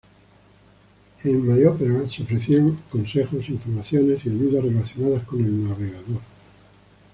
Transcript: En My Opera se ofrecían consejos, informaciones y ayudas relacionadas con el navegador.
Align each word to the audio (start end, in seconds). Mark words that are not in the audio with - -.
En 1.25 1.31
My 1.47 1.63
Opera 1.65 2.09
se 2.09 2.23
ofrecían 2.23 2.71
consejos, 2.89 3.47
informaciones 3.49 4.25
y 4.25 4.29
ayudas 4.29 4.63
relacionadas 4.63 5.23
con 5.27 5.45
el 5.45 5.63
navegador. 5.69 6.21